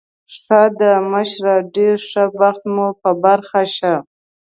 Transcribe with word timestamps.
ښه 0.39 0.61
ده، 0.79 0.91
مشره، 1.11 1.55
ډېر 1.75 1.95
ښه 2.09 2.23
بخت 2.39 2.63
مو 2.73 2.87
په 3.01 3.11
برخه 3.23 3.61
شه. 3.75 3.93